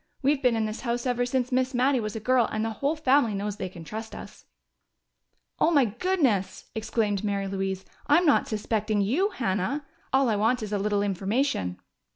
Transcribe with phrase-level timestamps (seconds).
[0.23, 2.95] We've been in this house ever since Miss Mattie was a girl, and the whole
[2.95, 4.45] family knows they can trust us."
[5.59, 7.85] "Oh, my goodness!" exclaimed Mary Louise.
[8.07, 9.85] "I'm not suspecting you, Hannah!
[10.11, 11.77] All I want is a little information."